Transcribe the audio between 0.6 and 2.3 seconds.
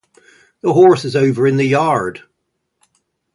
The horse is over in the yard.